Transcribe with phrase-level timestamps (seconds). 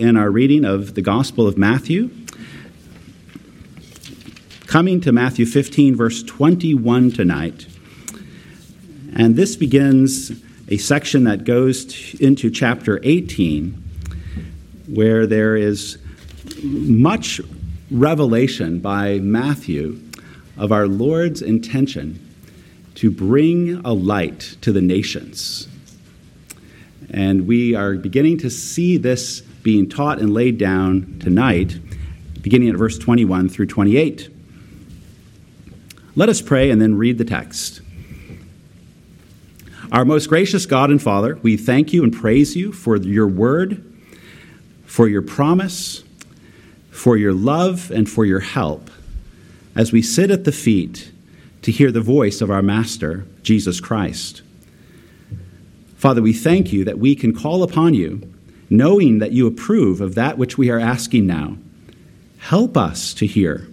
[0.00, 2.08] in our reading of the Gospel of Matthew.
[4.66, 7.66] Coming to Matthew 15, verse 21 tonight.
[9.14, 10.32] And this begins
[10.68, 13.74] a section that goes into chapter 18,
[14.88, 15.98] where there is
[16.62, 17.42] much
[17.90, 20.00] revelation by Matthew
[20.56, 22.26] of our Lord's intention
[22.94, 25.68] to bring a light to the nations.
[27.10, 31.78] And we are beginning to see this being taught and laid down tonight,
[32.42, 34.28] beginning at verse 21 through 28.
[36.16, 37.80] Let us pray and then read the text.
[39.92, 43.84] Our most gracious God and Father, we thank you and praise you for your word,
[44.86, 46.04] for your promise,
[46.90, 48.90] for your love, and for your help
[49.74, 51.10] as we sit at the feet
[51.62, 54.42] to hear the voice of our Master, Jesus Christ.
[55.96, 58.20] Father, we thank you that we can call upon you,
[58.70, 61.56] knowing that you approve of that which we are asking now.
[62.38, 63.68] Help us to hear.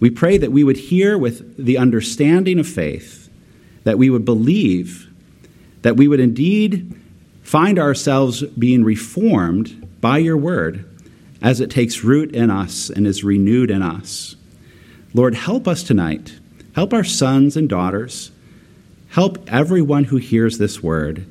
[0.00, 3.28] We pray that we would hear with the understanding of faith,
[3.84, 5.08] that we would believe,
[5.82, 6.98] that we would indeed
[7.42, 10.88] find ourselves being reformed by your word
[11.42, 14.36] as it takes root in us and is renewed in us.
[15.12, 16.38] Lord, help us tonight.
[16.74, 18.30] Help our sons and daughters.
[19.10, 21.26] Help everyone who hears this word.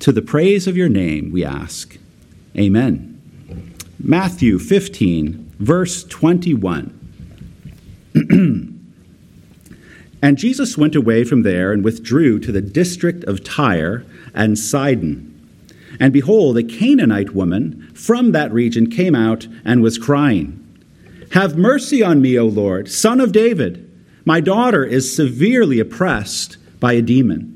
[0.00, 1.98] To the praise of your name, we ask.
[2.56, 3.12] Amen.
[3.98, 6.92] Matthew 15, verse 21.
[10.22, 15.32] and Jesus went away from there and withdrew to the district of Tyre and Sidon.
[15.98, 20.62] And behold, a Canaanite woman from that region came out and was crying,
[21.32, 23.82] Have mercy on me, O Lord, son of David.
[24.24, 27.55] My daughter is severely oppressed by a demon.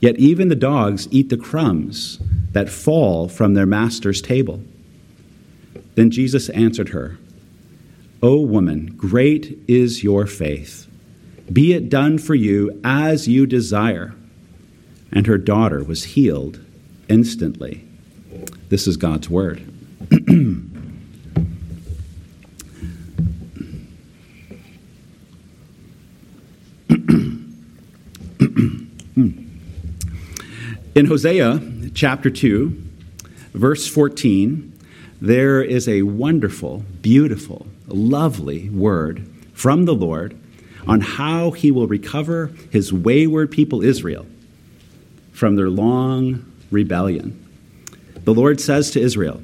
[0.00, 2.18] Yet even the dogs eat the crumbs
[2.52, 4.62] that fall from their master's table.
[5.94, 7.18] Then Jesus answered her,
[8.22, 10.86] O woman, great is your faith.
[11.52, 14.14] Be it done for you as you desire.
[15.12, 16.60] And her daughter was healed
[17.08, 17.84] instantly.
[18.68, 19.62] This is God's word.
[30.92, 31.60] In Hosea
[31.94, 32.82] chapter 2,
[33.54, 34.76] verse 14,
[35.20, 40.36] there is a wonderful, beautiful, lovely word from the Lord
[40.88, 44.26] on how he will recover his wayward people Israel
[45.30, 47.38] from their long rebellion.
[48.24, 49.40] The Lord says to Israel,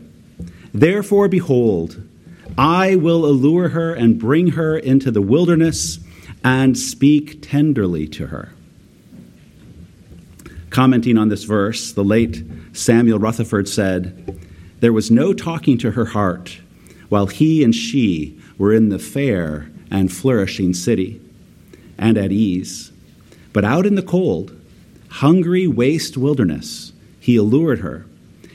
[0.74, 2.02] Therefore, behold,
[2.58, 6.00] I will allure her and bring her into the wilderness
[6.42, 8.52] and speak tenderly to her.
[10.76, 12.44] Commenting on this verse, the late
[12.74, 14.38] Samuel Rutherford said,
[14.80, 16.58] There was no talking to her heart
[17.08, 21.18] while he and she were in the fair and flourishing city
[21.96, 22.92] and at ease.
[23.54, 24.54] But out in the cold,
[25.08, 28.04] hungry waste wilderness, he allured her.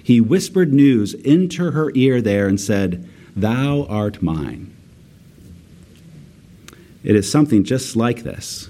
[0.04, 4.72] He whispered news into her ear there and said, Thou art mine.
[7.04, 8.70] It is something just like this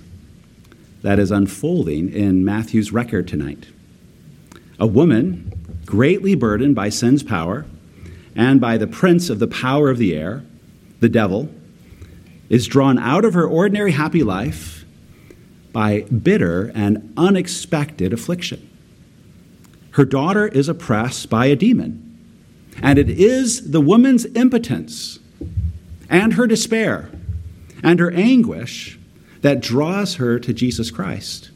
[1.02, 3.68] that is unfolding in Matthew's record tonight.
[4.80, 7.66] A woman, greatly burdened by sin's power
[8.36, 10.44] and by the prince of the power of the air,
[11.00, 11.50] the devil,
[12.50, 14.86] is drawn out of her ordinary happy life
[15.72, 18.68] by bitter and unexpected affliction.
[19.92, 22.08] Her daughter is oppressed by a demon,
[22.82, 25.20] and it is the woman's impotence
[26.10, 27.10] and her despair
[27.84, 29.00] and her anguish
[29.42, 31.52] that draws her to Jesus Christ.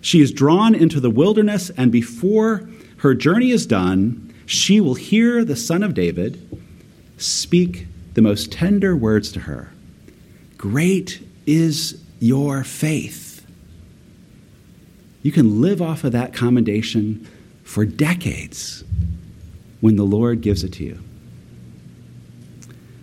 [0.00, 2.68] She is drawn into the wilderness, and before
[2.98, 6.40] her journey is done, she will hear the Son of David
[7.18, 9.72] speak the most tender words to her
[10.56, 13.46] Great is your faith.
[15.22, 17.28] You can live off of that commendation
[17.62, 18.84] for decades
[19.80, 21.00] when the Lord gives it to you.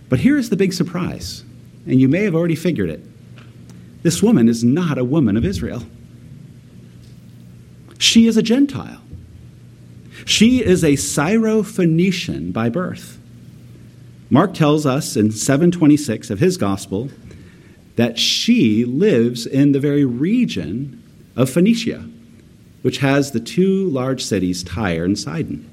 [0.10, 1.44] But here is the big surprise,
[1.86, 3.02] and you may have already figured it.
[4.04, 5.84] This woman is not a woman of Israel.
[7.98, 9.02] She is a Gentile.
[10.26, 13.18] She is a Syrophoenician by birth.
[14.30, 17.10] Mark tells us in 726 of his gospel
[17.96, 21.02] that she lives in the very region
[21.36, 22.10] of Phoenicia,
[22.82, 25.70] which has the two large cities, Tyre and Sidon.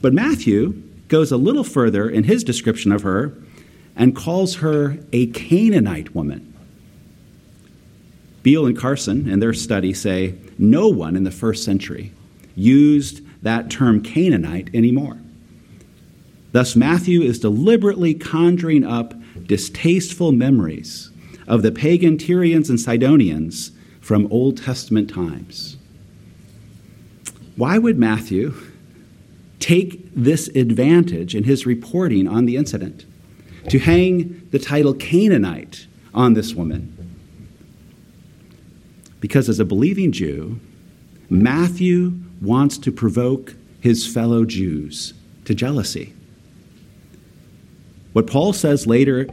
[0.00, 3.34] But Matthew goes a little further in his description of her
[3.96, 6.47] and calls her a Canaanite woman.
[8.42, 12.12] Beale and Carson, in their study, say no one in the first century
[12.54, 15.18] used that term Canaanite anymore.
[16.52, 19.14] Thus, Matthew is deliberately conjuring up
[19.46, 21.10] distasteful memories
[21.46, 25.76] of the pagan Tyrians and Sidonians from Old Testament times.
[27.56, 28.54] Why would Matthew
[29.60, 33.04] take this advantage in his reporting on the incident
[33.68, 36.97] to hang the title Canaanite on this woman?
[39.20, 40.60] Because as a believing Jew,
[41.28, 46.14] Matthew wants to provoke his fellow Jews to jealousy.
[48.12, 49.28] What Paul says later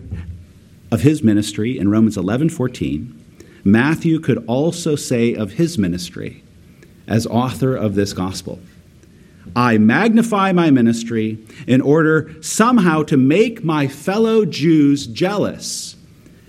[0.91, 3.13] of his ministry in Romans 11:14,
[3.63, 6.43] Matthew could also say of his ministry
[7.07, 8.59] as author of this gospel.
[9.55, 15.95] I magnify my ministry in order somehow to make my fellow Jews jealous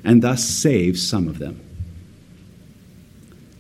[0.05, 1.61] and thus save some of them.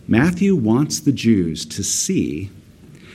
[0.09, 2.51] Matthew wants the Jews to see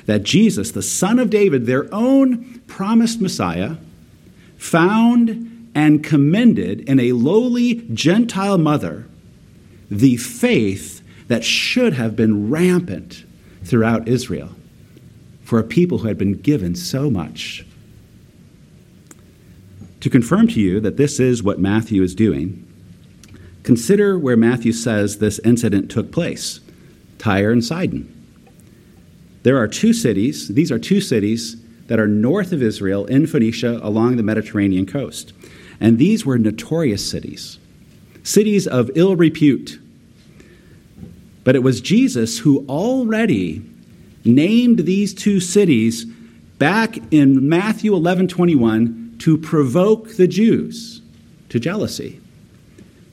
[0.05, 3.77] that Jesus, the Son of David, their own promised Messiah,
[4.57, 9.05] found and commended in a lowly Gentile mother
[9.89, 13.23] the faith that should have been rampant
[13.63, 14.49] throughout Israel
[15.43, 17.65] for a people who had been given so much.
[20.01, 22.65] To confirm to you that this is what Matthew is doing,
[23.63, 26.59] consider where Matthew says this incident took place
[27.21, 28.11] Tyre and Sidon.
[29.43, 33.79] There are two cities, these are two cities that are north of Israel in Phoenicia
[33.83, 35.31] along the Mediterranean coast.
[35.79, 37.59] And these were notorious cities,
[38.23, 39.79] cities of ill repute.
[41.43, 43.61] But it was Jesus who already
[44.25, 46.05] named these two cities
[46.57, 51.03] back in Matthew 11 21 to provoke the Jews
[51.49, 52.19] to jealousy.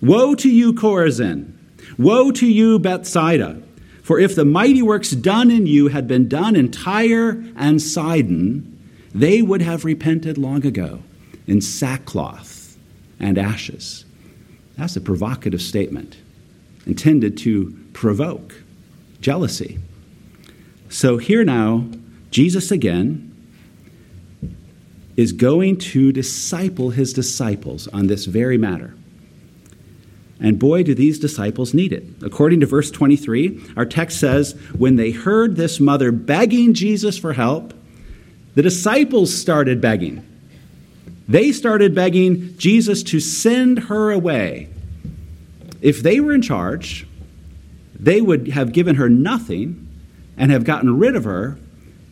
[0.00, 1.52] Woe to you, Chorazin!
[1.98, 3.62] Woe to you, Bethsaida!
[4.08, 8.80] For if the mighty works done in you had been done in Tyre and Sidon,
[9.14, 11.02] they would have repented long ago
[11.46, 12.78] in sackcloth
[13.20, 14.06] and ashes.
[14.78, 16.16] That's a provocative statement
[16.86, 18.54] intended to provoke
[19.20, 19.78] jealousy.
[20.88, 21.84] So here now,
[22.30, 23.30] Jesus again
[25.18, 28.94] is going to disciple his disciples on this very matter.
[30.40, 32.04] And boy, do these disciples need it.
[32.22, 37.32] According to verse 23, our text says, When they heard this mother begging Jesus for
[37.32, 37.74] help,
[38.54, 40.24] the disciples started begging.
[41.28, 44.68] They started begging Jesus to send her away.
[45.80, 47.06] If they were in charge,
[47.98, 49.86] they would have given her nothing
[50.36, 51.58] and have gotten rid of her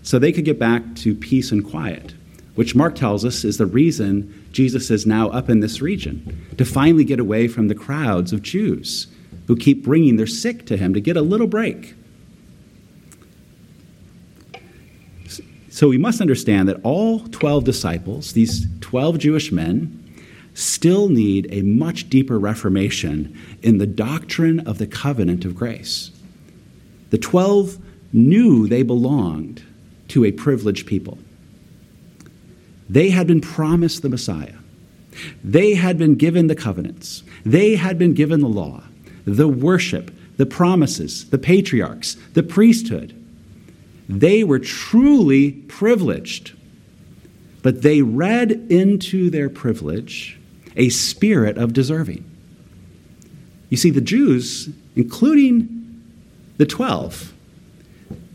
[0.02, 2.14] so they could get back to peace and quiet,
[2.56, 6.64] which Mark tells us is the reason Jesus is now up in this region, to
[6.64, 9.06] finally get away from the crowds of Jews
[9.46, 11.94] who keep bringing their sick to him to get a little break.
[15.70, 20.02] So we must understand that all 12 disciples, these 12 Jewish men,
[20.54, 26.10] still need a much deeper reformation in the doctrine of the covenant of grace.
[27.10, 27.76] The 12
[28.14, 29.62] knew they belonged
[30.08, 31.18] to a privileged people.
[32.88, 34.54] They had been promised the Messiah.
[35.42, 37.22] They had been given the covenants.
[37.44, 38.82] They had been given the law,
[39.24, 43.14] the worship, the promises, the patriarchs, the priesthood.
[44.08, 46.52] They were truly privileged,
[47.62, 50.38] but they read into their privilege
[50.76, 52.24] a spirit of deserving.
[53.70, 56.02] You see, the Jews, including
[56.58, 57.32] the 12,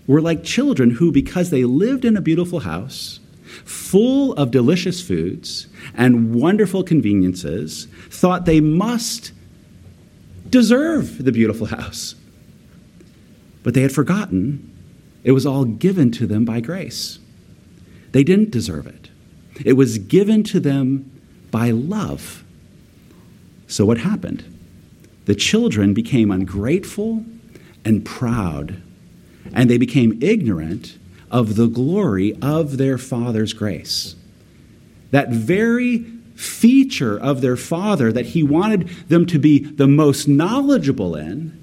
[0.08, 3.21] were like children who, because they lived in a beautiful house,
[3.66, 9.32] full of delicious foods and wonderful conveniences, thought they must
[10.50, 12.16] deserve the beautiful house.
[13.64, 14.68] But they had forgotten
[15.24, 17.20] it was all given to them by grace.
[18.12, 19.10] They didn't deserve it,
[19.66, 21.10] it was given to them
[21.52, 22.44] by love.
[23.68, 24.44] So, what happened?
[25.26, 27.24] The children became ungrateful
[27.86, 28.82] and proud,
[29.54, 30.98] and they became ignorant
[31.32, 34.16] of the glory of their Father's grace.
[35.10, 36.00] That very
[36.36, 41.58] feature of their Father that He wanted them to be the most knowledgeable in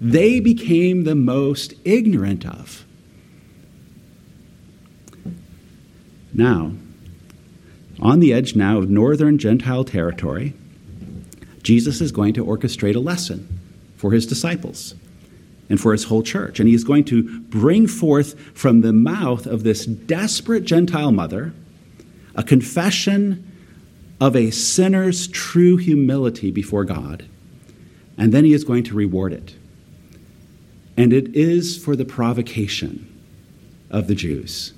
[0.00, 2.86] they became the most ignorant of.
[6.32, 6.72] Now,
[7.98, 10.54] on the edge now of northern Gentile territory,
[11.62, 13.60] Jesus is going to orchestrate a lesson
[13.96, 14.94] for his disciples
[15.70, 16.60] and for his whole church.
[16.60, 21.54] And he is going to bring forth from the mouth of this desperate Gentile mother
[22.34, 23.46] a confession
[24.20, 27.24] of a sinner's true humility before God.
[28.18, 29.54] And then he is going to reward it.
[30.96, 33.06] And it is for the provocation
[33.90, 34.74] of the Jews.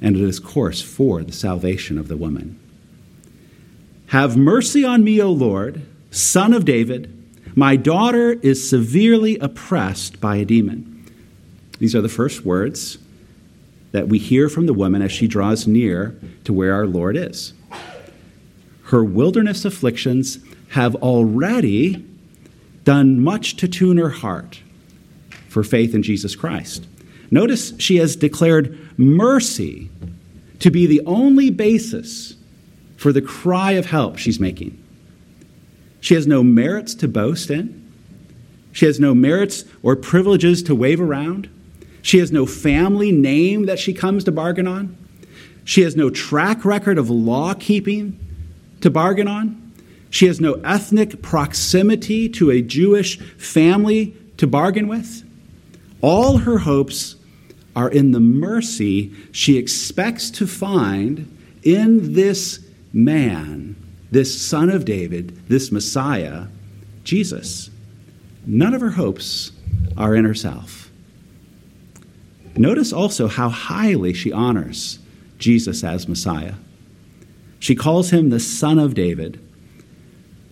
[0.00, 2.58] And it is, of course, for the salvation of the woman.
[4.06, 7.19] Have mercy on me, O Lord, son of David.
[7.54, 11.04] My daughter is severely oppressed by a demon.
[11.78, 12.98] These are the first words
[13.92, 17.52] that we hear from the woman as she draws near to where our Lord is.
[18.84, 20.38] Her wilderness afflictions
[20.70, 22.04] have already
[22.84, 24.60] done much to tune her heart
[25.48, 26.86] for faith in Jesus Christ.
[27.30, 29.90] Notice she has declared mercy
[30.60, 32.36] to be the only basis
[32.96, 34.79] for the cry of help she's making.
[36.00, 37.76] She has no merits to boast in.
[38.72, 41.48] She has no merits or privileges to wave around.
[42.02, 44.96] She has no family name that she comes to bargain on.
[45.64, 48.18] She has no track record of law keeping
[48.80, 49.72] to bargain on.
[50.08, 55.24] She has no ethnic proximity to a Jewish family to bargain with.
[56.00, 57.16] All her hopes
[57.76, 62.60] are in the mercy she expects to find in this
[62.92, 63.69] man,
[64.10, 66.46] this son of David, this Messiah,
[67.04, 67.70] Jesus.
[68.46, 69.52] None of her hopes
[69.96, 70.90] are in herself.
[72.56, 74.98] Notice also how highly she honors
[75.38, 76.54] Jesus as Messiah.
[77.58, 79.40] She calls him the Son of David.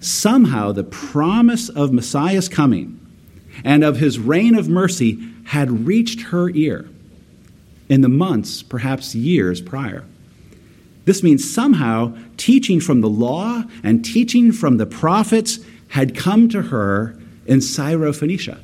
[0.01, 2.95] Somehow, the promise of Messiah's coming
[3.65, 6.89] and of his reign of mercy had reached her ear
[7.89, 10.05] in the months, perhaps years prior.
[11.09, 16.61] This means somehow teaching from the law and teaching from the prophets had come to
[16.61, 18.61] her in Syrophoenicia.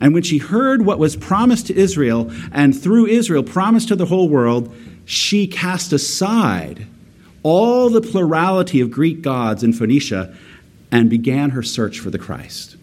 [0.00, 4.06] And when she heard what was promised to Israel, and through Israel promised to the
[4.06, 4.74] whole world,
[5.04, 6.84] she cast aside
[7.44, 10.36] all the plurality of Greek gods in Phoenicia
[10.90, 12.74] and began her search for the Christ.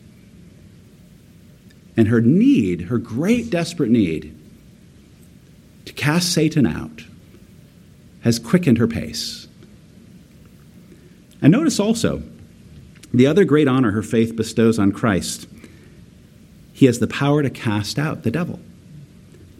[1.97, 4.33] And her need, her great desperate need
[5.83, 7.03] to cast Satan out,
[8.21, 9.47] has quickened her pace.
[11.41, 12.21] And notice also
[13.13, 15.47] the other great honor her faith bestows on Christ.
[16.73, 18.59] He has the power to cast out the devil.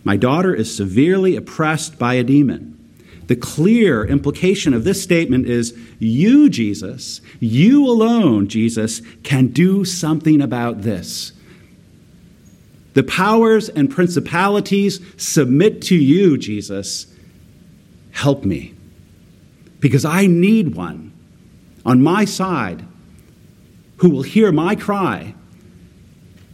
[0.04, 2.76] My daughter is severely oppressed by a demon.
[3.28, 10.42] The clear implication of this statement is you, Jesus, you alone, Jesus, can do something
[10.42, 11.34] about this.
[12.94, 17.06] The powers and principalities submit to you, Jesus.
[18.20, 18.74] Help me.
[19.80, 21.14] Because I need one
[21.86, 22.86] on my side
[24.00, 25.34] who will hear my cry,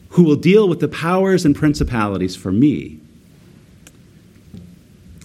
[0.09, 2.99] who will deal with the powers and principalities for me.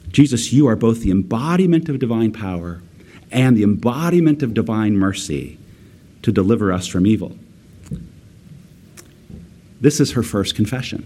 [0.09, 2.81] Jesus, you are both the embodiment of divine power
[3.31, 5.59] and the embodiment of divine mercy
[6.23, 7.37] to deliver us from evil.
[9.79, 11.05] This is her first confession.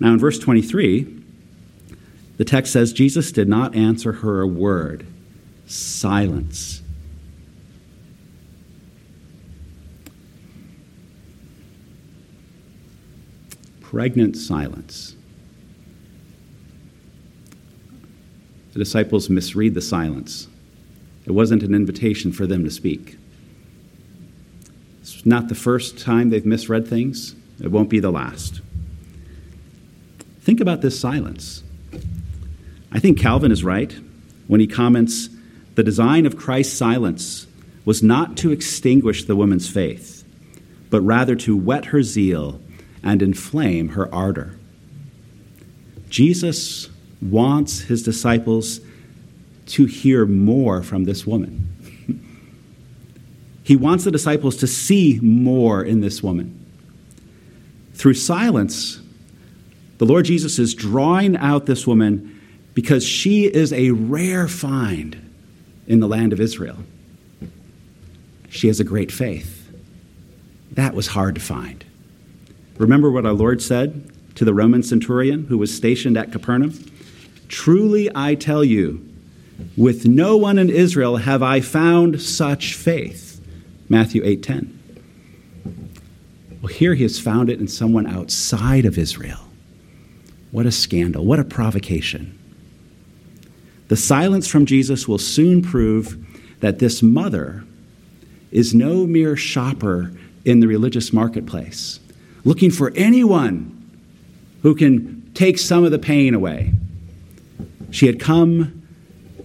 [0.00, 1.19] Now, in verse 23,
[2.40, 5.06] the text says Jesus did not answer her a word.
[5.66, 6.80] Silence.
[13.82, 15.16] Pregnant silence.
[18.72, 20.48] The disciples misread the silence.
[21.26, 23.18] It wasn't an invitation for them to speak.
[25.02, 28.62] It's not the first time they've misread things, it won't be the last.
[30.40, 31.64] Think about this silence.
[32.92, 33.94] I think Calvin is right
[34.46, 35.28] when he comments
[35.76, 37.46] the design of Christ's silence
[37.84, 40.24] was not to extinguish the woman's faith,
[40.90, 42.60] but rather to whet her zeal
[43.02, 44.56] and inflame her ardor.
[46.08, 46.90] Jesus
[47.22, 48.80] wants his disciples
[49.66, 51.66] to hear more from this woman.
[53.62, 56.58] He wants the disciples to see more in this woman.
[57.94, 59.00] Through silence,
[59.98, 62.39] the Lord Jesus is drawing out this woman
[62.80, 65.30] because she is a rare find
[65.86, 66.78] in the land of Israel.
[68.48, 69.70] She has a great faith.
[70.72, 71.84] That was hard to find.
[72.78, 76.72] Remember what our Lord said to the Roman centurion who was stationed at Capernaum?
[77.48, 79.06] Truly I tell you,
[79.76, 83.42] with no one in Israel have I found such faith.
[83.90, 84.72] Matthew 8:10.
[86.62, 89.50] Well, here he has found it in someone outside of Israel.
[90.50, 92.39] What a scandal, what a provocation.
[93.90, 96.16] The silence from Jesus will soon prove
[96.60, 97.64] that this mother
[98.52, 100.12] is no mere shopper
[100.44, 101.98] in the religious marketplace,
[102.44, 103.76] looking for anyone
[104.62, 106.72] who can take some of the pain away.
[107.90, 108.80] She had come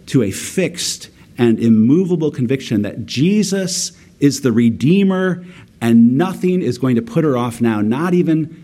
[0.06, 1.10] to a fixed
[1.40, 5.44] and immovable conviction that Jesus is the Redeemer
[5.82, 8.64] and nothing is going to put her off now, not even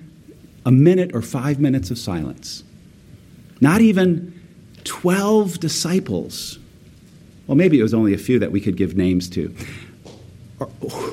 [0.63, 2.63] a minute or five minutes of silence.
[3.59, 4.40] Not even
[4.83, 6.59] 12 disciples.
[7.47, 9.53] Well, maybe it was only a few that we could give names to.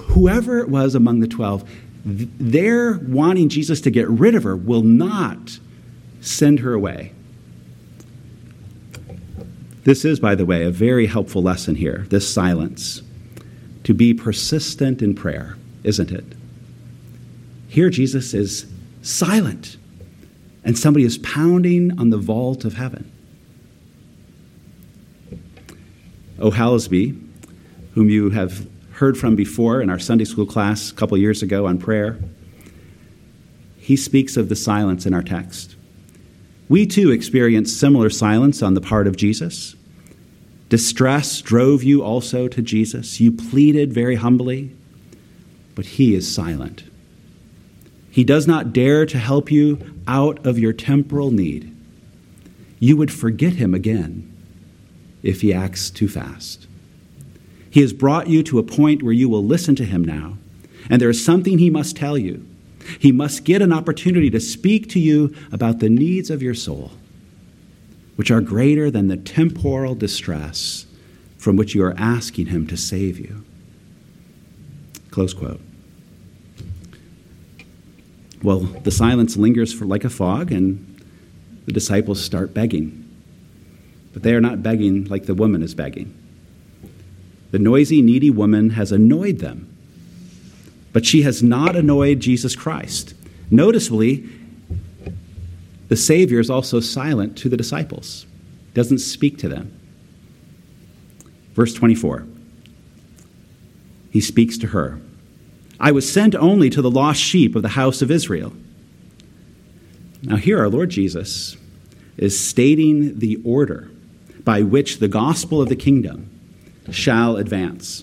[0.09, 1.69] Whoever it was among the 12,
[2.05, 5.59] their wanting Jesus to get rid of her will not
[6.21, 7.13] send her away.
[9.85, 13.03] This is, by the way, a very helpful lesson here this silence.
[13.85, 16.25] To be persistent in prayer, isn't it?
[17.69, 18.67] Here, Jesus is
[19.01, 19.79] silent,
[20.63, 23.11] and somebody is pounding on the vault of heaven.
[26.41, 26.51] O.
[26.51, 27.21] Hallesby,
[27.95, 31.67] whom you have heard from before in our Sunday school class a couple years ago
[31.67, 32.19] on prayer,
[33.77, 35.77] he speaks of the silence in our text.
[36.69, 39.75] We too experienced similar silence on the part of Jesus.
[40.69, 43.21] Distress drove you also to Jesus.
[43.21, 44.77] You pleaded very humbly,
[45.75, 46.85] but he is silent.
[48.11, 51.75] He does not dare to help you out of your temporal need.
[52.79, 54.28] You would forget him again
[55.29, 56.67] if he acts too fast.
[57.69, 60.39] He has brought you to a point where you will listen to him now,
[60.89, 62.47] and there is something he must tell you.
[62.99, 66.93] He must get an opportunity to speak to you about the needs of your soul,
[68.17, 70.87] which are greater than the temporal distress
[71.37, 73.45] from which you are asking him to save you.
[75.11, 75.61] Close quote.
[78.43, 81.03] Well, the silence lingers for like a fog, and
[81.67, 83.08] the disciples start begging.
[84.13, 86.15] But they are not begging like the woman is begging.
[87.51, 89.75] The noisy, needy woman has annoyed them,
[90.93, 93.15] but she has not annoyed Jesus Christ.
[93.51, 94.29] Noticeably,
[95.89, 98.27] the Savior is also silent to the disciples,
[98.75, 99.75] doesn't speak to them.
[101.55, 102.27] Verse 24
[104.11, 105.01] He speaks to her
[105.81, 108.53] I was sent only to the lost sheep of the house of Israel.
[110.23, 111.57] Now, here our Lord Jesus
[112.17, 113.89] is stating the order
[114.49, 116.27] by which the gospel of the kingdom
[116.91, 118.03] shall advance.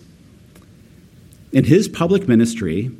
[1.51, 2.91] In his public ministry,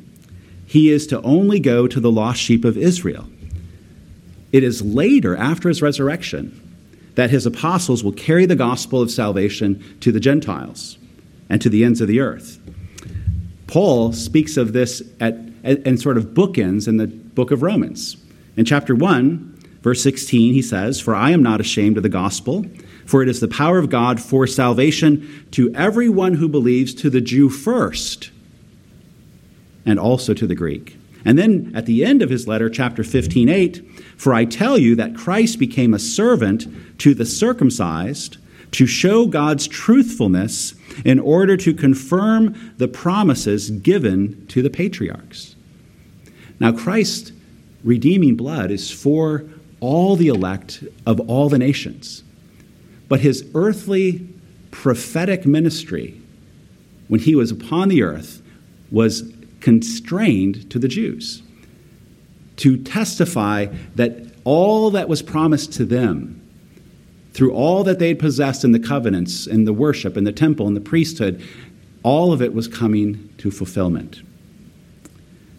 [0.66, 3.28] he is to only go to the lost sheep of Israel.
[4.50, 6.60] It is later, after his resurrection,
[7.14, 10.98] that his apostles will carry the gospel of salvation to the Gentiles
[11.48, 12.58] and to the ends of the earth.
[13.68, 18.16] Paul speaks of this at, and sort of bookends in the book of Romans.
[18.56, 22.66] In chapter 1, verse 16, he says, For I am not ashamed of the gospel
[23.06, 27.20] for it is the power of God for salvation to everyone who believes, to the
[27.20, 28.30] Jew first,
[29.86, 30.96] and also to the Greek.
[31.24, 34.94] And then at the end of his letter, chapter 15, 8, for I tell you
[34.96, 36.66] that Christ became a servant
[36.98, 38.36] to the circumcised
[38.72, 45.56] to show God's truthfulness in order to confirm the promises given to the patriarchs.
[46.60, 47.32] Now, Christ's
[47.84, 49.44] redeeming blood is for
[49.80, 52.22] all the elect of all the nations.
[53.08, 54.28] But his earthly
[54.70, 56.20] prophetic ministry,
[57.08, 58.42] when he was upon the earth,
[58.90, 61.42] was constrained to the Jews
[62.56, 63.66] to testify
[63.96, 66.40] that all that was promised to them
[67.32, 70.74] through all that they'd possessed in the covenants, in the worship, in the temple, in
[70.74, 71.42] the priesthood,
[72.02, 74.22] all of it was coming to fulfillment.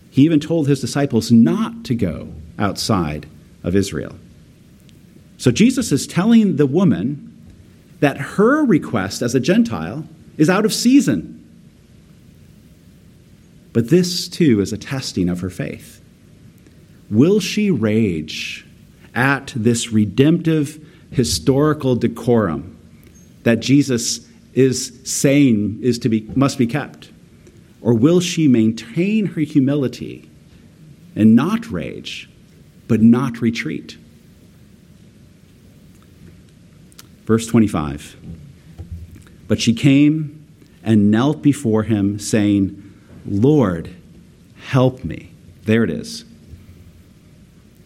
[0.09, 3.27] He even told his disciples not to go outside
[3.63, 4.15] of Israel.
[5.37, 7.36] So Jesus is telling the woman
[7.99, 10.07] that her request as a Gentile
[10.37, 11.33] is out of season.
[13.73, 16.01] But this, too, is a testing of her faith.
[17.09, 18.65] Will she rage
[19.15, 22.77] at this redemptive historical decorum
[23.43, 27.11] that Jesus is saying is to be, must be kept?
[27.81, 30.29] Or will she maintain her humility
[31.15, 32.29] and not rage,
[32.87, 33.97] but not retreat?
[37.27, 38.15] Verse 25.
[39.49, 40.45] But she came
[40.81, 42.81] and knelt before him, saying,
[43.25, 43.93] Lord,
[44.67, 45.31] help me.
[45.65, 46.23] There it is.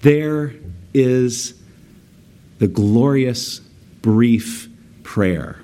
[0.01, 0.53] There
[0.93, 1.59] is
[2.59, 3.59] the glorious,
[4.03, 4.69] brief
[5.01, 5.59] prayer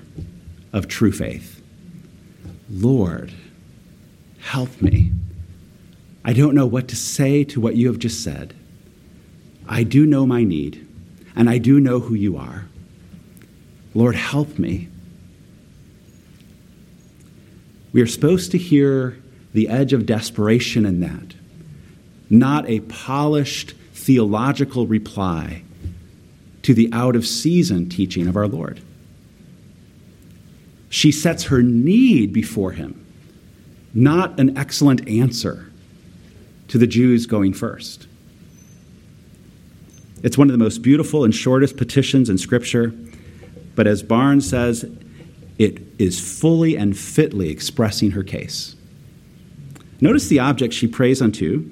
[0.72, 1.62] of true faith.
[2.68, 3.32] Lord,
[4.40, 5.12] help me.
[6.24, 8.54] I don't know what to say to what you have just said.
[9.68, 10.86] I do know my need,
[11.36, 12.67] and I do know who you are.
[13.94, 14.88] Lord, help me.
[17.92, 19.18] We are supposed to hear
[19.54, 21.34] the edge of desperation in that,
[22.30, 25.62] not a polished theological reply
[26.62, 28.80] to the out of season teaching of our Lord.
[30.90, 33.04] She sets her need before him,
[33.94, 35.70] not an excellent answer
[36.68, 38.06] to the Jews going first.
[40.22, 42.92] It's one of the most beautiful and shortest petitions in Scripture,
[43.78, 44.90] but as Barnes says,
[45.56, 48.74] it is fully and fitly expressing her case.
[50.00, 51.70] Notice the object she prays unto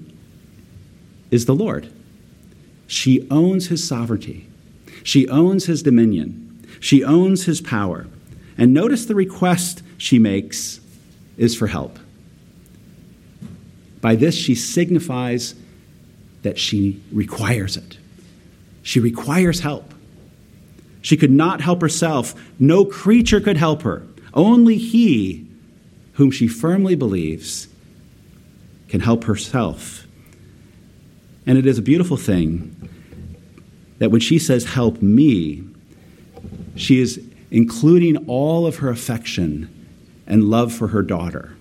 [1.32, 1.92] is the Lord.
[2.86, 4.48] She owns his sovereignty,
[5.02, 8.06] she owns his dominion, she owns his power.
[8.56, 10.78] And notice the request she makes
[11.36, 11.98] is for help.
[14.00, 15.56] By this, she signifies
[16.42, 17.98] that she requires it.
[18.84, 19.92] She requires help.
[21.06, 22.34] She could not help herself.
[22.58, 24.02] No creature could help her.
[24.34, 25.46] Only He,
[26.14, 27.68] whom she firmly believes,
[28.88, 30.04] can help herself.
[31.46, 32.74] And it is a beautiful thing
[33.98, 35.62] that when she says, Help me,
[36.74, 39.86] she is including all of her affection
[40.26, 41.56] and love for her daughter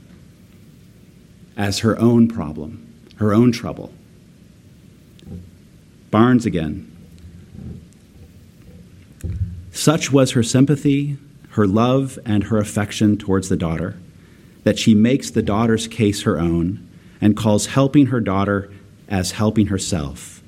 [1.56, 3.94] as her own problem, her own trouble.
[6.10, 6.95] Barnes again.
[9.76, 11.18] Such was her sympathy,
[11.50, 13.98] her love, and her affection towards the daughter
[14.64, 16.88] that she makes the daughter's case her own
[17.20, 18.72] and calls helping her daughter
[19.10, 20.42] as helping herself.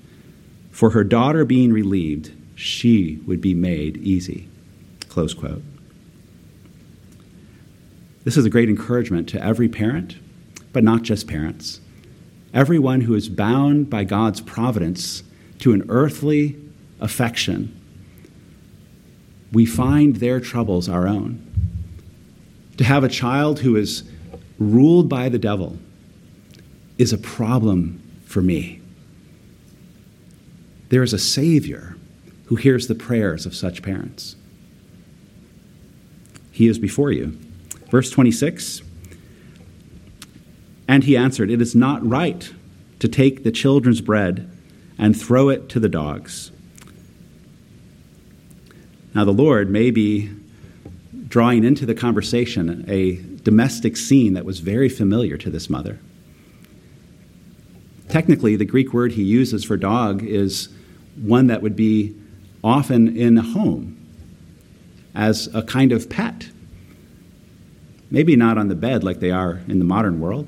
[0.72, 4.48] For her daughter being relieved, she would be made easy.
[5.10, 5.62] Close quote.
[8.24, 10.16] This is a great encouragement to every parent,
[10.72, 11.82] but not just parents.
[12.54, 15.22] Everyone who is bound by God's providence
[15.60, 16.56] to an earthly
[17.02, 17.77] affection,
[19.52, 21.44] we find their troubles our own.
[22.78, 24.04] To have a child who is
[24.60, 25.78] ruled by the devil
[26.98, 28.82] is a problem for me.
[30.90, 31.98] There is a Savior
[32.46, 34.36] who hears the prayers of such parents.
[36.52, 37.38] He is before you.
[37.90, 38.82] Verse 26
[40.88, 42.52] And he answered, It is not right
[43.00, 44.50] to take the children's bread
[44.98, 46.52] and throw it to the dogs.
[49.18, 50.30] Now, the Lord may be
[51.28, 55.98] drawing into the conversation a domestic scene that was very familiar to this mother.
[58.10, 60.70] Technically, the Greek word he uses for dog is
[61.20, 62.16] one that would be
[62.64, 63.98] often in a home
[65.16, 66.50] as a kind of pet.
[68.12, 70.48] Maybe not on the bed like they are in the modern world.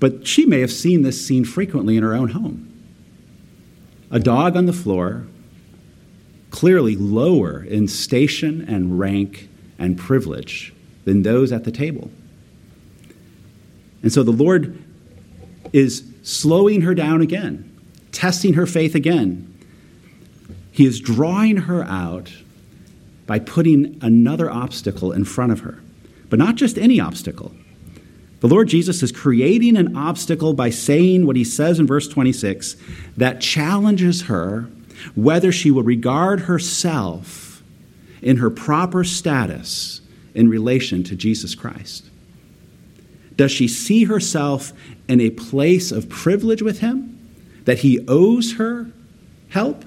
[0.00, 2.72] But she may have seen this scene frequently in her own home.
[4.10, 5.26] A dog on the floor,
[6.56, 9.46] clearly lower in station and rank
[9.78, 10.72] and privilege
[11.04, 12.10] than those at the table.
[14.02, 14.82] And so the Lord
[15.74, 17.70] is slowing her down again,
[18.10, 19.54] testing her faith again.
[20.72, 22.32] He is drawing her out
[23.26, 25.78] by putting another obstacle in front of her.
[26.30, 27.54] But not just any obstacle.
[28.40, 32.76] The Lord Jesus is creating an obstacle by saying what he says in verse 26
[33.18, 34.70] that challenges her
[35.14, 37.62] whether she will regard herself
[38.22, 40.00] in her proper status
[40.34, 42.04] in relation to Jesus Christ.
[43.36, 44.72] Does she see herself
[45.08, 47.12] in a place of privilege with him?
[47.64, 48.90] That he owes her
[49.48, 49.84] help?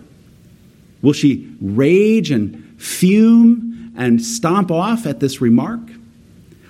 [1.01, 5.81] Will she rage and fume and stomp off at this remark?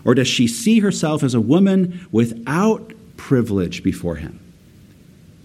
[0.06, 4.40] Or does she see herself as a woman without privilege before him,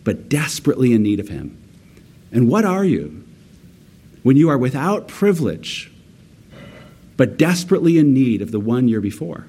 [0.04, 1.58] but desperately in need of him?
[2.34, 3.24] And what are you
[4.22, 5.90] when you are without privilege,
[7.16, 9.46] but desperately in need of the one you're before?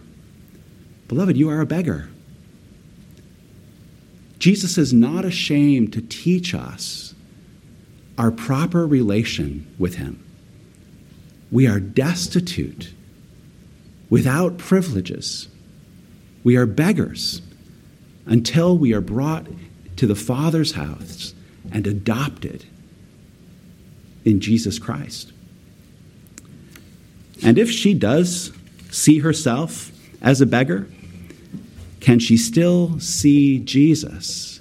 [1.09, 2.07] Beloved, you are a beggar.
[4.39, 7.13] Jesus is not ashamed to teach us
[8.17, 10.25] our proper relation with him
[11.51, 12.93] we are destitute,
[14.09, 15.47] without privileges.
[16.43, 17.41] We are beggars
[18.25, 19.47] until we are brought
[19.95, 21.33] to the Father's house
[21.71, 22.65] and adopted
[24.25, 25.31] in Jesus Christ.
[27.43, 28.51] And if she does
[28.89, 30.87] see herself as a beggar,
[31.99, 34.59] can she still see Jesus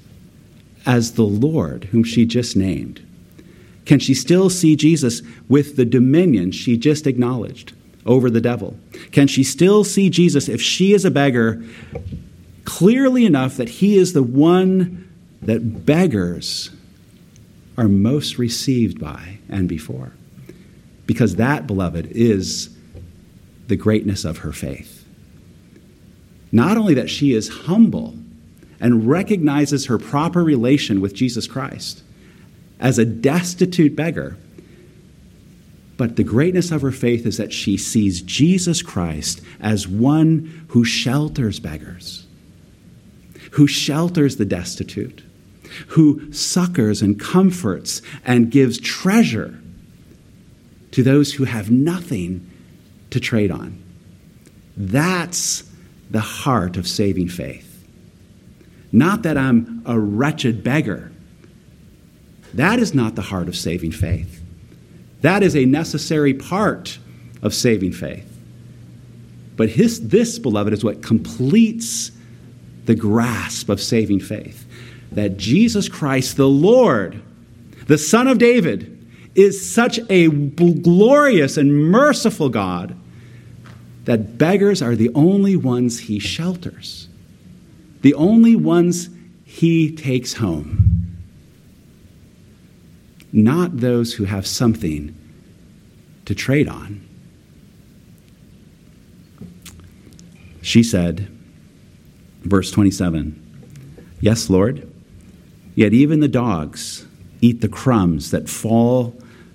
[0.86, 3.00] as the Lord whom she just named?
[3.84, 7.72] Can she still see Jesus with the dominion she just acknowledged
[8.06, 8.78] over the devil?
[9.12, 11.62] Can she still see Jesus if she is a beggar
[12.64, 15.08] clearly enough that he is the one
[15.42, 16.70] that beggars
[17.76, 20.12] are most received by and before?
[21.06, 22.74] Because that, beloved, is
[23.66, 25.06] the greatness of her faith.
[26.52, 28.14] Not only that she is humble
[28.80, 32.02] and recognizes her proper relation with Jesus Christ
[32.78, 34.36] as a destitute beggar,
[35.96, 40.84] but the greatness of her faith is that she sees Jesus Christ as one who
[40.84, 42.26] shelters beggars,
[43.52, 45.22] who shelters the destitute,
[45.88, 49.58] who succors and comforts and gives treasure
[50.92, 52.50] to those who have nothing
[53.10, 53.82] to trade on.
[54.76, 55.64] That's
[56.10, 57.84] the heart of saving faith.
[58.92, 61.10] Not that I'm a wretched beggar.
[62.54, 64.40] That is not the heart of saving faith.
[65.22, 66.98] That is a necessary part
[67.42, 68.30] of saving faith.
[69.56, 72.12] But his, this, beloved, is what completes
[72.84, 74.66] the grasp of saving faith
[75.14, 77.22] that Jesus Christ, the Lord,
[77.86, 78.90] the Son of David,
[79.34, 82.96] is such a glorious and merciful God
[84.04, 87.08] that beggars are the only ones he shelters,
[88.02, 89.08] the only ones
[89.44, 91.16] he takes home,
[93.32, 95.14] not those who have something
[96.26, 97.06] to trade on.
[100.62, 101.28] She said,
[102.42, 103.40] verse 27,
[104.20, 104.90] Yes, Lord,
[105.74, 107.06] yet even the dogs
[107.40, 109.14] eat the crumbs that fall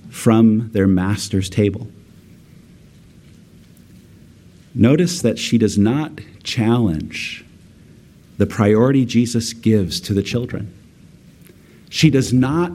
[0.10, 1.88] from their master's table.
[4.74, 7.46] Notice that she does not challenge
[8.38, 10.74] the priority Jesus gives to the children.
[11.90, 12.72] She does not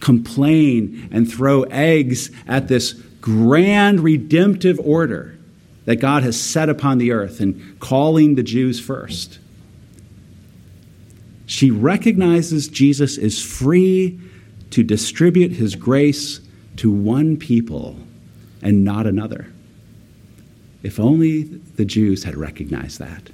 [0.00, 5.36] complain and throw eggs at this grand redemptive order
[5.86, 9.38] that God has set upon the earth and calling the Jews first.
[11.48, 14.20] She recognizes Jesus is free
[14.68, 16.40] to distribute his grace
[16.76, 17.96] to one people
[18.60, 19.50] and not another.
[20.82, 23.30] If only the Jews had recognized that.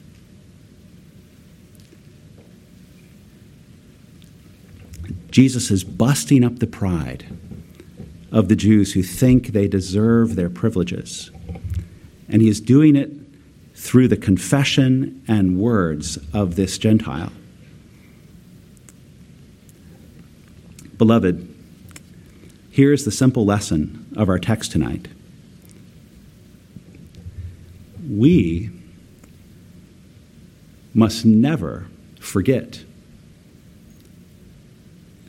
[5.32, 7.26] Jesus is busting up the pride
[8.30, 11.32] of the Jews who think they deserve their privileges.
[12.28, 13.10] And he is doing it
[13.74, 17.32] through the confession and words of this Gentile.
[20.96, 21.54] Beloved,
[22.74, 25.06] Here's the simple lesson of our text tonight.
[28.10, 28.68] We
[30.92, 31.86] must never
[32.18, 32.82] forget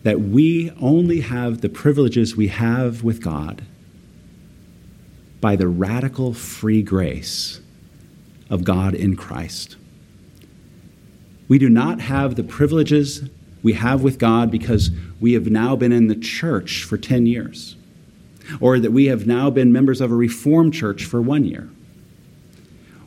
[0.01, 3.61] that we only have the privileges we have with God
[5.39, 7.61] by the radical free grace
[8.49, 9.75] of God in Christ.
[11.47, 13.29] We do not have the privileges
[13.65, 17.75] we have with God because we have now been in the church for 10 years,
[18.59, 21.67] or that we have now been members of a Reformed church for one year.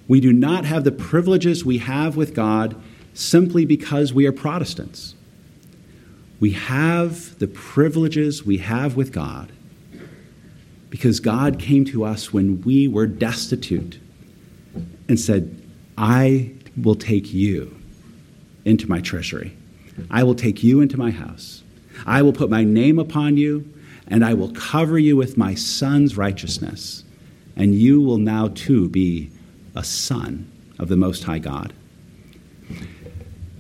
[0.09, 2.75] We do not have the privileges we have with God
[3.15, 5.15] simply because we are Protestants.
[6.41, 9.53] We have the privileges we have with God
[10.91, 14.01] because God came to us when we were destitute
[15.09, 15.63] and said,
[15.97, 17.79] I will take you
[18.65, 19.55] into my treasury.
[20.11, 21.63] I will take you into my house.
[22.07, 23.73] I will put my name upon you,
[24.07, 27.05] and I will cover you with my son's righteousness.
[27.57, 29.31] And you will now too be
[29.75, 31.73] a son of the Most High God.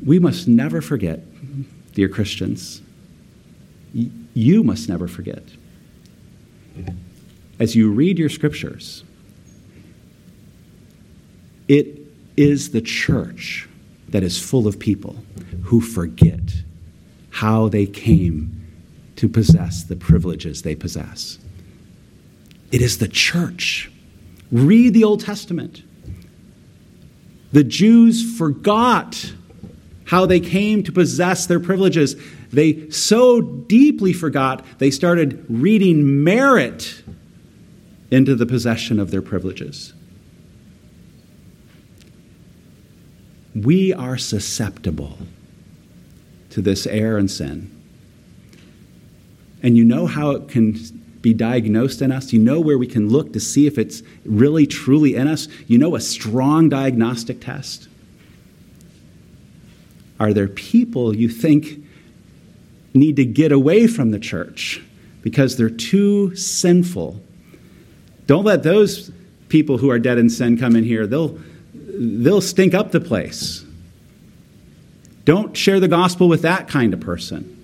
[0.04, 1.20] We must never forget,
[1.92, 2.80] dear Christians,
[4.34, 5.42] you must never forget.
[7.58, 9.02] As you read your scriptures,
[11.66, 11.98] it
[12.36, 13.67] is the church
[14.08, 15.16] that is full of people
[15.64, 16.62] who forget
[17.30, 18.66] how they came
[19.16, 21.38] to possess the privileges they possess.
[22.70, 23.90] It is the church.
[24.50, 25.82] Read the Old Testament.
[27.52, 29.32] The Jews forgot
[30.06, 32.16] how they came to possess their privileges.
[32.52, 37.02] They so deeply forgot, they started reading merit
[38.10, 39.92] into the possession of their privileges.
[43.54, 45.18] We are susceptible
[46.50, 47.74] to this error and sin.
[49.62, 50.74] And you know how it can
[51.20, 52.32] be diagnosed in us.
[52.32, 55.48] You know where we can look to see if it's really truly in us.
[55.66, 57.88] You know a strong diagnostic test.
[60.20, 61.84] Are there people you think
[62.94, 64.82] need to get away from the church
[65.22, 67.20] because they're too sinful?
[68.26, 69.10] Don't let those
[69.48, 71.06] people who are dead in sin come in here.
[71.06, 71.38] They'll,
[71.98, 73.64] they'll stink up the place.
[75.24, 77.54] Don't share the gospel with that kind of person.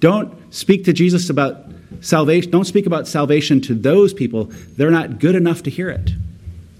[0.00, 1.64] Don't speak to Jesus about
[2.00, 4.50] salvation, don't speak about salvation to those people.
[4.76, 6.10] They're not good enough to hear it.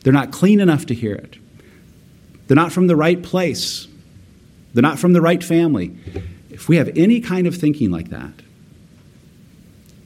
[0.03, 1.39] They're not clean enough to hear it.
[2.47, 3.89] They're not from the right place.
[4.75, 5.97] They're not from the right family.
[6.51, 8.33] If we have any kind of thinking like that,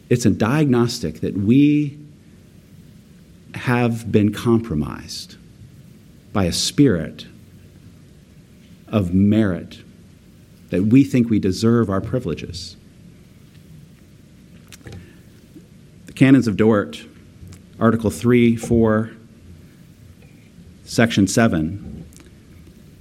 [0.09, 1.99] it's a diagnostic that we
[3.55, 5.37] have been compromised
[6.39, 7.27] by a spirit
[8.87, 9.79] of merit
[10.71, 12.77] that we think we deserve our privileges.
[16.07, 17.05] The Canons of Dort,
[17.81, 19.11] Article 3, 4,
[20.85, 22.07] Section 7,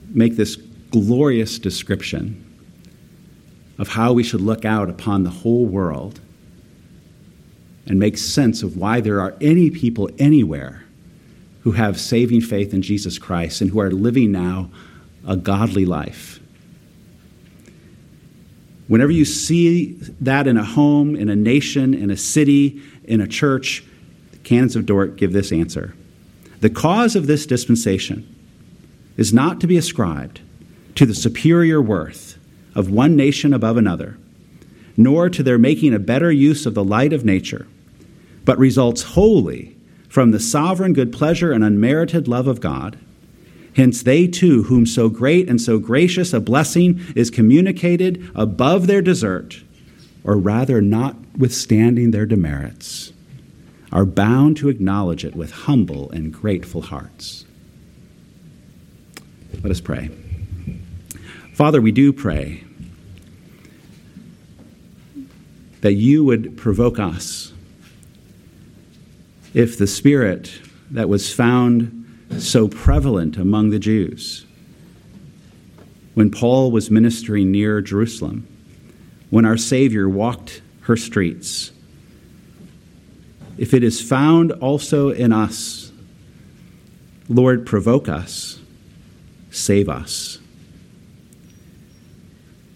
[0.09, 0.55] make this
[0.89, 2.43] glorious description
[3.77, 6.21] of how we should look out upon the whole world
[7.85, 10.86] and make sense of why there are any people anywhere
[11.67, 14.69] who have saving faith in Jesus Christ and who are living now
[15.27, 16.39] a godly life.
[18.87, 23.27] Whenever you see that in a home, in a nation, in a city, in a
[23.27, 23.83] church,
[24.31, 25.93] the canons of Dort give this answer.
[26.61, 28.33] The cause of this dispensation
[29.17, 30.39] is not to be ascribed
[30.95, 32.39] to the superior worth
[32.75, 34.17] of one nation above another,
[34.95, 37.67] nor to their making a better use of the light of nature,
[38.45, 39.76] but results wholly
[40.17, 42.97] from the sovereign good pleasure and unmerited love of God.
[43.75, 49.03] Hence, they too, whom so great and so gracious a blessing is communicated above their
[49.03, 49.61] desert,
[50.23, 53.13] or rather notwithstanding their demerits,
[53.91, 57.45] are bound to acknowledge it with humble and grateful hearts.
[59.61, 60.09] Let us pray.
[61.53, 62.63] Father, we do pray
[65.81, 67.53] that you would provoke us
[69.57, 72.05] if the spirit that was found
[72.37, 74.45] so prevalent among the Jews
[76.13, 78.47] when Paul was ministering near Jerusalem,
[79.31, 81.71] when our Savior walked her streets,
[83.57, 85.91] if it is found also in us,
[87.27, 88.59] Lord, provoke us,
[89.49, 90.37] save us.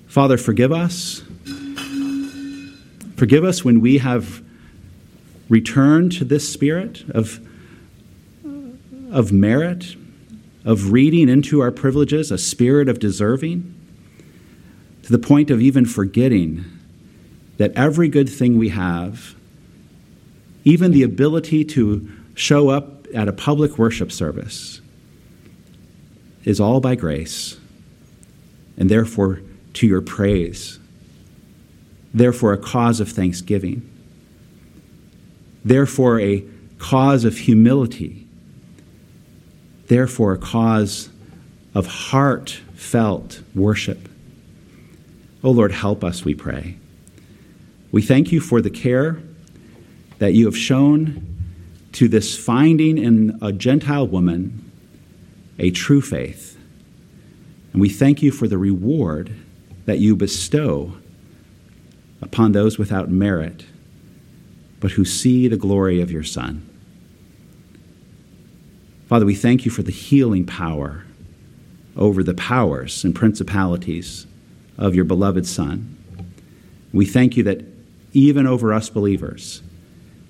[0.08, 1.22] Father, forgive us.
[3.18, 4.42] Forgive us when we have
[5.52, 7.46] return to this spirit of,
[9.12, 9.98] of merit,
[10.64, 13.76] of reading into our privileges, a spirit of deserving,
[15.04, 16.64] to the point of even forgetting
[17.58, 19.36] that every good thing we have,
[20.64, 24.80] even the ability to show up at a public worship service,
[26.46, 27.60] is all by grace,
[28.78, 29.42] and therefore
[29.74, 30.80] to your praise,
[32.14, 33.91] therefore a cause of thanksgiving
[35.64, 36.44] therefore a
[36.78, 38.28] cause of humility,
[39.88, 41.10] therefore a cause
[41.74, 44.10] of heartfelt worship.
[45.44, 46.78] Oh Lord, help us, we pray.
[47.92, 49.22] We thank you for the care
[50.20, 51.28] that you have shown
[51.94, 54.72] to this finding in a Gentile woman
[55.60, 56.58] a true faith.
[57.74, 59.34] And we thank you for the reward
[59.86, 60.94] that you bestow
[62.22, 63.66] upon those without merit
[64.82, 66.68] but who see the glory of your Son.
[69.08, 71.06] Father, we thank you for the healing power
[71.96, 74.26] over the powers and principalities
[74.78, 75.98] of your beloved Son.
[76.92, 77.64] We thank you that
[78.14, 79.62] even over us believers,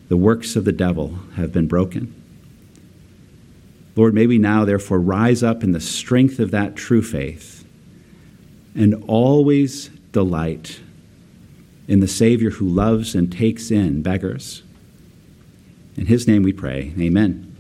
[0.10, 2.14] the works of the devil have been broken.
[3.96, 7.66] Lord, may we now therefore rise up in the strength of that true faith
[8.76, 10.80] and always delight
[11.92, 14.64] in the Savior who loves and takes in beggars.
[15.98, 16.94] In his name we pray.
[16.98, 17.50] Amen.